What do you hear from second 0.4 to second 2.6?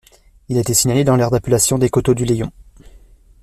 Il a été signalé dans l'aire d'appellation des Coteaux-du-Layon.